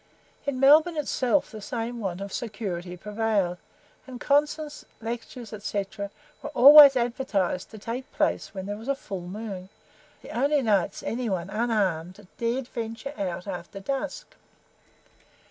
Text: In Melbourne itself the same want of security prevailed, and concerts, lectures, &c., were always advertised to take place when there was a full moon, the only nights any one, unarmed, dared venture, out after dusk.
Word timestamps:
In 0.47 0.59
Melbourne 0.59 0.97
itself 0.97 1.51
the 1.51 1.61
same 1.61 1.99
want 1.99 2.21
of 2.21 2.33
security 2.33 2.97
prevailed, 2.97 3.59
and 4.07 4.19
concerts, 4.19 4.83
lectures, 4.99 5.53
&c., 5.63 5.85
were 6.41 6.49
always 6.55 6.95
advertised 6.95 7.69
to 7.69 7.77
take 7.77 8.11
place 8.11 8.51
when 8.51 8.65
there 8.65 8.77
was 8.79 8.87
a 8.87 8.95
full 8.95 9.27
moon, 9.27 9.69
the 10.23 10.31
only 10.31 10.63
nights 10.63 11.03
any 11.03 11.29
one, 11.29 11.51
unarmed, 11.51 12.25
dared 12.39 12.67
venture, 12.69 13.13
out 13.15 13.45
after 13.45 13.79
dusk. 13.79 14.33